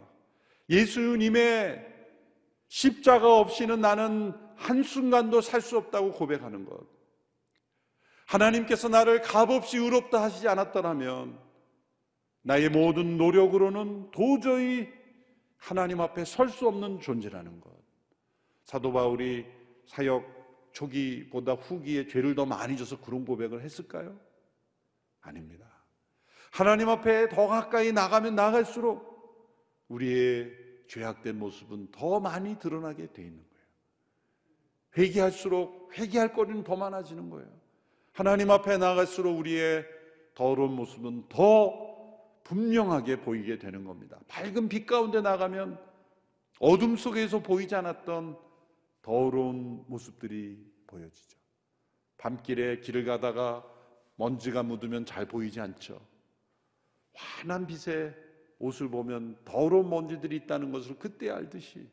[0.69, 1.85] 예수님의
[2.67, 6.79] 십자가 없이는 나는 한순간도 살 수 없다고 고백하는 것.
[8.25, 11.39] 하나님께서 나를 값없이 의롭다 하시지 않았더라면
[12.41, 14.89] 나의 모든 노력으로는 도저히
[15.57, 17.76] 하나님 앞에 설 수 없는 존재라는 것.
[18.67, 19.45] 사도 바울이
[19.85, 20.25] 사역
[20.73, 24.19] 초기보다 후기에 죄를 더 많이 져서 그런 고백을 했을까요?
[25.21, 25.65] 아닙니다.
[26.51, 29.07] 하나님 앞에 더 가까이 나가면 나갈수록
[29.87, 30.51] 우리의
[30.89, 33.65] 죄악된 모습은 더 많이 드러나게 돼 있는 거예요.
[34.97, 37.49] 회개할수록 회개할 거리는 더 많아지는 거예요.
[38.11, 39.85] 하나님 앞에 나갈수록 우리의
[40.35, 41.87] 더러운 모습은 더
[42.43, 44.19] 분명하게 보이게 되는 겁니다.
[44.27, 45.79] 밝은 빛 가운데 나가면
[46.59, 48.46] 어둠 속에서 보이지 않았던
[49.07, 51.37] 더러운 모습들이 보여지죠.
[52.17, 53.65] 밤길에 길을 가다가
[54.17, 56.05] 먼지가 묻으면 잘 보이지 않죠.
[57.13, 58.13] 환한 빛에
[58.59, 61.89] 옷을 보면 더러운 먼지들이 있다는 것을 그때 알듯이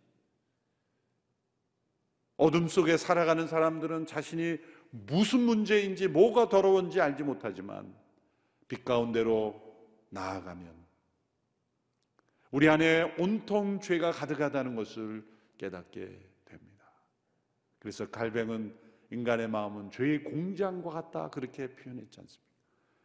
[2.36, 4.58] 어둠 속에 살아가는 사람들은 자신이
[4.90, 7.94] 무슨 문제인지 뭐가 더러운지 알지 못하지만
[8.66, 9.62] 빛 가운데로
[10.10, 10.74] 나아가면
[12.50, 15.24] 우리 안에 온통 죄가 가득하다는 것을
[15.58, 16.33] 깨닫게.
[17.84, 18.74] 그래서 갈뱅은
[19.10, 22.50] 인간의 마음은 죄의 공장과 같다 그렇게 표현했지 않습니까?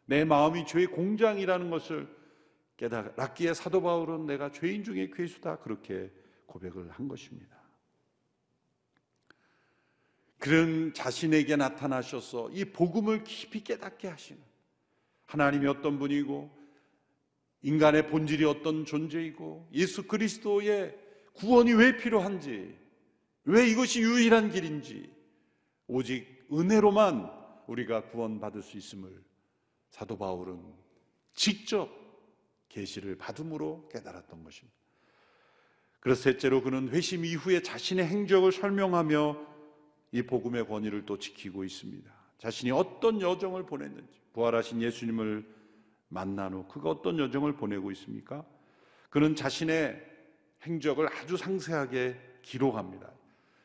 [0.05, 2.07] 내 마음이 죄의 공장이라는 것을
[2.77, 6.09] 깨달았기에 사도 바울은 내가 죄인 중에 괴수다 그렇게
[6.45, 7.59] 고백을 한 것입니다.
[10.37, 14.41] 그런 자신에게 나타나셔서 이 복음을 깊이 깨닫게 하시는
[15.25, 16.57] 하나님이 어떤 분이고
[17.63, 20.97] 인간의 본질이 어떤 존재이고 예수 그리스도의
[21.33, 22.88] 구원이 왜 필요한지
[23.45, 25.13] 왜 이것이 유일한 길인지
[25.87, 27.31] 오직 은혜로만
[27.67, 29.23] 우리가 구원받을 수 있음을
[29.89, 30.61] 사도 바울은
[31.33, 31.89] 직접
[32.69, 34.77] 계시를 받음으로 깨달았던 것입니다.
[35.99, 39.47] 그래서 셋째로 그는 회심 이후에 자신의 행적을 설명하며
[40.11, 42.11] 이 복음의 권위를 또 지키고 있습니다.
[42.37, 45.45] 자신이 어떤 여정을 보냈는지 부활하신 예수님을
[46.07, 48.45] 만난 후 그가 어떤 여정을 보내고 있습니까?
[49.09, 50.01] 그는 자신의
[50.63, 53.11] 행적을 아주 상세하게 기록합니다.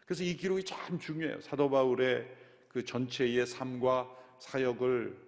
[0.04, 1.40] 그래서 이 기록이 참 중요해요.
[1.40, 2.26] 사도 바울의
[2.68, 5.24] 그 전체의 삶과 사역을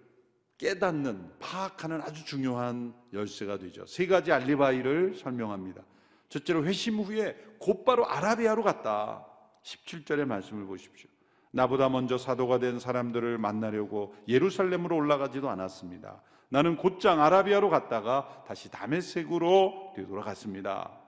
[0.57, 3.85] 깨닫는, 파악하는 아주 중요한 열쇠가 되죠.
[3.85, 5.83] 세 가지 알리바이를 설명합니다.
[6.29, 9.25] 첫째로 회심 후에 곧바로 아라비아로 갔다.
[9.63, 11.09] 17절의 말씀을 보십시오.
[11.51, 16.21] 나보다 먼저 사도가 된 사람들을 만나려고 예루살렘으로 올라가지도 않았습니다.
[16.49, 21.06] 나는 곧장 아라비아로 갔다가 다시 다메섹으로 되돌아갔습니다.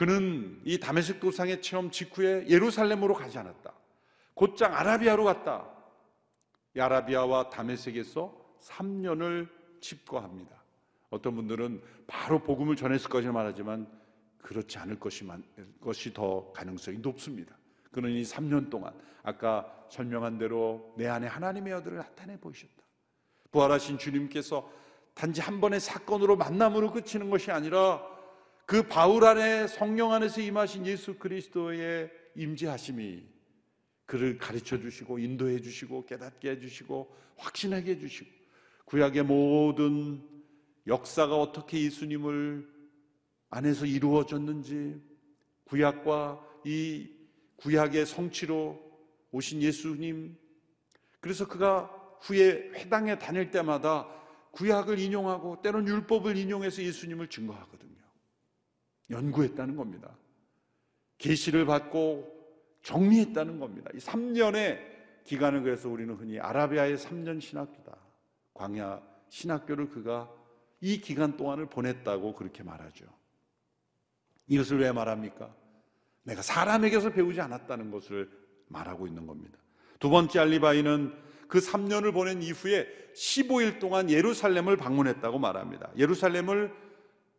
[0.00, 3.70] 그는 이 다메섹 도상의 체험 직후에 예루살렘으로 가지 않았다.
[4.32, 5.68] 곧장 아라비아로 갔다.
[6.74, 9.50] 이 아라비아와 다메섹에서 3년을
[9.82, 10.56] 집거합니다.
[11.10, 13.86] 어떤 분들은 바로 복음을 전했을 것이 말하지만
[14.38, 15.44] 그렇지 않을 것이만,
[15.82, 17.54] 것이 더 가능성이 높습니다.
[17.92, 22.72] 그는 이 3년 동안 아까 설명한 대로 내 안에 하나님의 여들을 나타내 보이셨다.
[23.50, 24.66] 부활하신 주님께서
[25.12, 28.18] 단지 한 번의 사건으로 만남으로 그치는 것이 아니라
[28.70, 33.20] 그 바울 안에 성령 안에서 임하신 예수 그리스도의 임재하심이
[34.06, 38.30] 그를 가르쳐 주시고 인도해 주시고 깨닫게 해 주시고 확신하게 해 주시고
[38.84, 40.22] 구약의 모든
[40.86, 42.64] 역사가 어떻게 예수님을
[43.50, 45.02] 안에서 이루어졌는지
[45.64, 47.10] 구약과 이
[47.56, 48.80] 구약의 성취로
[49.32, 50.38] 오신 예수님
[51.18, 54.06] 그래서 그가 후에 회당에 다닐 때마다
[54.52, 57.99] 구약을 인용하고 때론 율법을 인용해서 예수님을 증거하거든요.
[59.10, 60.16] 연구했다는 겁니다.
[61.18, 62.40] 계시를 받고
[62.82, 63.90] 정리했다는 겁니다.
[63.94, 64.78] 이 3년의
[65.24, 67.96] 기간을 그래서 우리는 흔히 아라비아의 3년 신학교다.
[68.54, 70.30] 광야 신학교를 그가
[70.80, 73.04] 이 기간 동안을 보냈다고 그렇게 말하죠.
[74.46, 75.54] 이것을 왜 말합니까?
[76.22, 78.30] 내가 사람에게서 배우지 않았다는 것을
[78.68, 79.58] 말하고 있는 겁니다.
[79.98, 81.14] 두 번째 알리바이는
[81.48, 85.90] 그 3년을 보낸 이후에 15일 동안 예루살렘을 방문했다고 말합니다.
[85.96, 86.72] 예루살렘을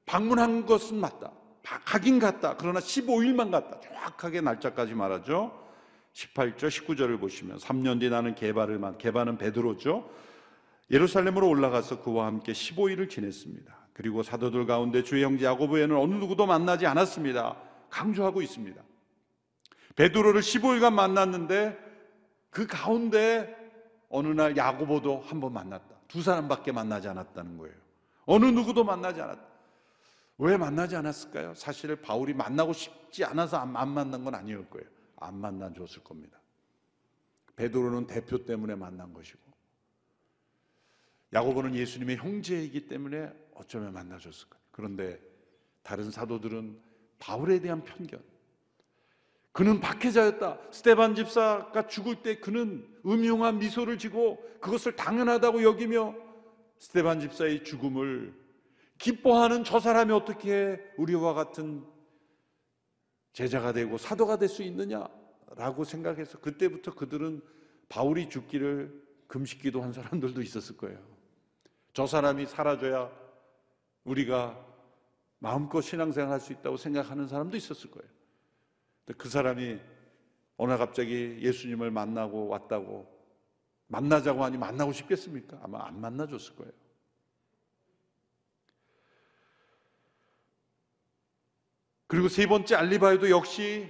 [0.06, 1.32] 방문한 것은 맞다.
[1.64, 2.56] 가긴 갔다.
[2.58, 3.80] 그러나 15일만 갔다.
[3.82, 5.60] 정확하게 날짜까지 말하죠.
[6.14, 10.10] 18절, 19절을 보시면 3년 뒤 나는 개발을 만, 개발은 베드로죠.
[10.90, 13.74] 예루살렘으로 올라가서 그와 함께 15일을 지냈습니다.
[13.94, 17.56] 그리고 사도들 가운데 주의 형제 야고보에는 어느 누구도 만나지 않았습니다.
[17.90, 18.82] 강조하고 있습니다.
[19.96, 21.78] 베드로를 15일간 만났는데
[22.50, 23.56] 그 가운데
[24.10, 25.96] 어느 날 야고보도 한 번 만났다.
[26.08, 27.76] 두 사람밖에 만나지 않았다는 거예요.
[28.26, 29.51] 어느 누구도 만나지 않았다.
[30.44, 31.54] 왜 만나지 않았을까요?
[31.54, 34.90] 사실 바울이 만나고 싶지 않아서 안, 만난 건 아니었을 거예요.
[35.18, 36.40] 안 만나 줬을 겁니다.
[37.56, 39.40] 베드로는 대표 때문에 만난 것이고
[41.34, 44.64] 야고보는 예수님의 형제이기 때문에 어쩌면 만나 줬을 거예요.
[44.72, 45.22] 그런데
[45.84, 46.82] 다른 사도들은
[47.20, 48.20] 바울에 대한 편견,
[49.52, 50.72] 그는 박해자였다.
[50.72, 56.16] 스테반 집사가 죽을 때 그는 음흉한 미소를 지고 그것을 당연하다고 여기며
[56.80, 58.41] 스테반 집사의 죽음을
[59.02, 61.84] 기뻐하는 저 사람이 어떻게 우리와 같은
[63.34, 67.42] 제자가 되고 사도가 될 수 있느냐라고 생각해서 그때부터 그들은
[67.90, 71.00] 바울이 죽기를 금식기도 한 사람들도 있었을 거예요.
[71.94, 73.12] 저 사람이 사라져야
[74.04, 74.64] 우리가
[75.40, 78.08] 마음껏 신앙생활 할 수 있다고 생각하는 사람도 있었을 거예요.
[79.18, 79.80] 그 사람이
[80.58, 83.10] 어느 갑자기 예수님을 만나고 왔다고
[83.88, 85.60] 만나자고 하니 만나고 싶겠습니까?
[85.64, 86.81] 아마 안 만나줬을 거예요.
[92.12, 93.90] 그리고 세 번째 알리바이도 역시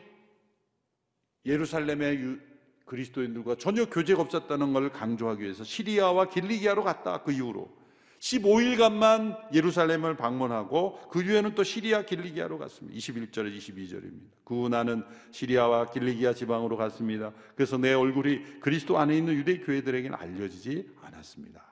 [1.43, 2.37] 예루살렘의
[2.85, 7.75] 그리스도인들과 전혀 교제가 없었다는 것을 강조하기 위해서 시리아와 길리기아로 갔다 그 이후로
[8.19, 12.95] 15일간만 예루살렘을 방문하고 그 뒤에는 또 시리아 길리기아로 갔습니다.
[12.95, 14.29] 21절에 22절입니다.
[14.43, 17.33] 그 후 나는 시리아와 길리기아 지방으로 갔습니다.
[17.55, 21.65] 그래서 내 얼굴이 그리스도 안에 있는 유대 교회들에게는 알려지지 않았습니다.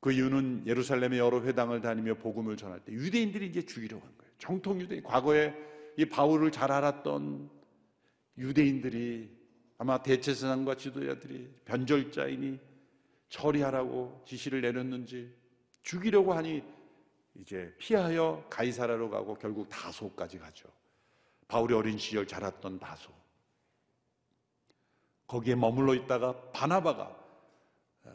[0.00, 4.23] 그 이유는 예루살렘의 여러 회당을 다니며 복음을 전할 때 유대인들이 이제 죽이려고 한 거예요.
[4.38, 5.02] 정통 유대인.
[5.02, 5.54] 과거에
[5.96, 7.50] 이 바울을 잘 알았던
[8.38, 9.30] 유대인들이
[9.78, 12.58] 아마 대체사장과 지도자들이 변절자이니
[13.28, 15.34] 처리하라고 지시를 내렸는지
[15.82, 16.62] 죽이려고 하니
[17.34, 20.68] 이제 피하여 가이사라로 가고 결국 다소까지 가죠.
[21.48, 23.12] 바울이 어린 시절 자랐던 다소.
[25.26, 27.24] 거기에 머물러 있다가 바나바가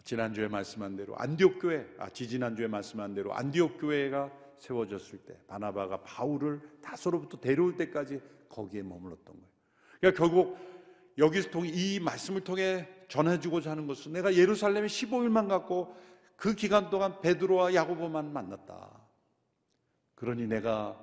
[0.03, 6.62] 지난주에 말씀한 대로 안디옥 교회, 아 지지난주에 말씀한 대로 안디옥 교회가 세워졌을 때 바나바가 바울을
[6.82, 9.50] 다소로부터 데려올 때까지 거기에 머물렀던 거예요.
[10.00, 10.58] 그러니까 결국
[11.17, 15.95] 여기서 통해 이 말씀을 통해 전해주고자 하는 것은 내가 예루살렘에 15일만 갔고
[16.36, 19.08] 그 기간 동안 베드로와 야고보만 만났다.
[20.15, 21.00] 그러니 내가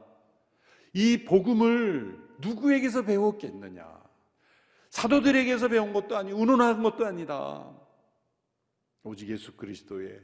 [0.93, 4.07] 이 복음을 누구에게서 배웠겠느냐?
[4.91, 7.71] 사도들에게서 배운 것도 아니고 운운한 것도 아니다.
[9.03, 10.21] 오직 예수 그리스도의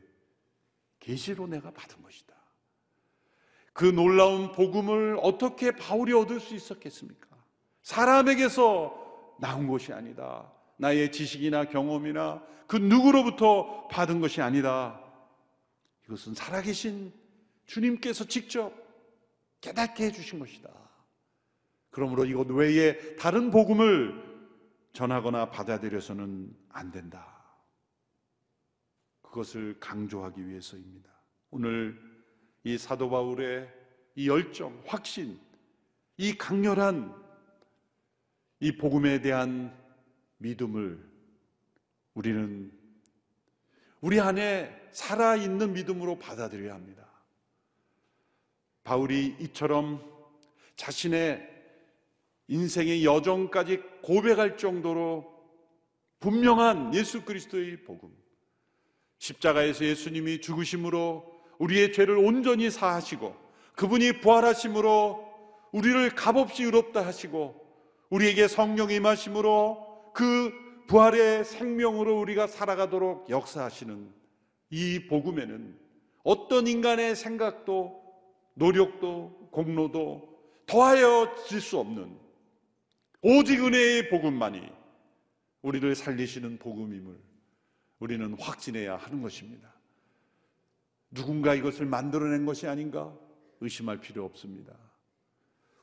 [0.99, 2.42] 계시로 내가 받은 것이다.
[3.73, 7.29] 그 놀라운 복음을 어떻게 바울이 얻을 수 있었겠습니까?
[7.83, 10.53] 사람에게서 나온 것이 아니다.
[10.77, 15.01] 나의 지식이나 경험이나 그 누구로부터 받은 것이 아니다.
[16.05, 17.13] 이것은 살아계신
[17.67, 18.73] 주님께서 직접
[19.61, 20.71] 깨닫게 해주신 것이다.
[21.91, 24.33] 그러므로 이것 외에 다른 복음을
[24.93, 27.33] 전하거나 받아들여서는 안 된다.
[29.23, 31.11] 그것을 강조하기 위해서입니다.
[31.51, 32.12] 오늘
[32.65, 33.69] 이 사도 바울의
[34.15, 35.39] 이 열정, 확신,
[36.17, 37.15] 이 강렬한
[38.61, 39.77] 이 복음에 대한
[40.39, 41.03] 믿음을
[42.15, 42.73] 우리는
[44.01, 47.09] 우리 안에 살아있는 믿음으로 받아들여야 합니다.
[48.85, 50.05] 바울이 이처럼
[50.77, 51.49] 자신의
[52.49, 55.33] 인생의 여정까지 고백할 정도로
[56.21, 58.15] 분명한 예수 그리스도의 복음,
[59.19, 61.32] 십자가에서 예수님이 죽으심으로
[61.63, 63.37] 우리의 죄를 온전히 사하시고
[63.77, 65.31] 그분이 부활하심으로
[65.71, 67.55] 우리를 값없이 의롭다 하시고
[68.11, 70.53] 우리에게 성령이 임하심으로 그
[70.89, 74.13] 부활의 생명으로 우리가 살아가도록 역사하시는
[74.71, 75.79] 이 복음에는
[76.25, 78.03] 어떤 인간의 생각도
[78.55, 80.29] 노력도 공로도
[80.67, 82.19] 더하여질 수 없는
[83.23, 84.69] 오직 은혜의 복음만이
[85.63, 87.17] 우리를 살리시는 복음임을
[88.01, 89.73] 우리는 확신해야 하는 것입니다.
[91.13, 93.17] 누군가 이것을 만들어낸 것이 아닌가
[93.61, 94.75] 의심할 필요 없습니다.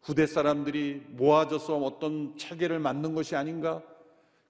[0.02, 3.84] 후대 사람들이 모아져서 어떤 체계를 만든 것이 아닌가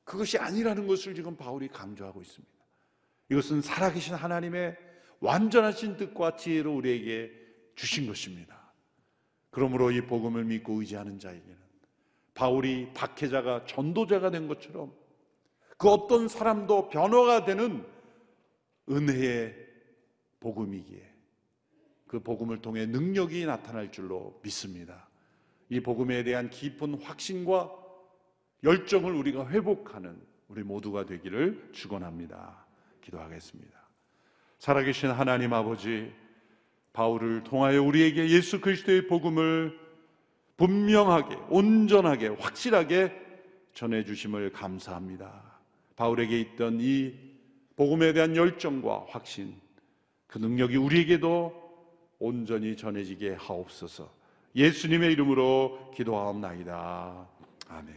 [0.03, 2.53] 그것이 아니라는 것을 지금 바울이 강조하고 있습니다.
[3.29, 4.75] 이것은 살아계신 하나님의
[5.19, 7.31] 완전하신 뜻과 지혜로 우리에게
[7.75, 8.73] 주신 것입니다.
[9.51, 11.57] 그러므로 이 복음을 믿고 의지하는 자에게는
[12.33, 14.93] 바울이 박해자가 전도자가 된 것처럼
[15.77, 17.85] 그 어떤 사람도 변화가 되는
[18.89, 19.68] 은혜의
[20.39, 21.09] 복음이기에
[22.07, 25.07] 그 복음을 통해 능력이 나타날 줄로 믿습니다.
[25.69, 27.71] 이 복음에 대한 깊은 확신과
[28.63, 32.65] 열정을 우리가 회복하는 우리 모두가 되기를 축원합니다.
[33.01, 33.79] 기도하겠습니다.
[34.57, 36.11] 살아계신 하나님 아버지
[36.93, 39.79] 바울을 통하여 우리에게 예수 그리스도의 복음을
[40.57, 43.13] 분명하게 온전하게 확실하게
[43.73, 45.59] 전해 주심을 감사합니다.
[45.95, 47.13] 바울에게 있던 이
[47.75, 49.55] 복음에 대한 열정과 확신
[50.29, 51.51] 그 능력이 우리에게도
[52.19, 54.09] 온전히 전해지게 하옵소서.
[54.55, 57.27] 예수님의 이름으로 기도하옵나이다.
[57.67, 57.95] 아멘.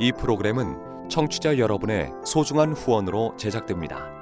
[0.00, 4.21] 이 프로그램은 청취자 여러분의 소중한 후원으로 제작됩니다.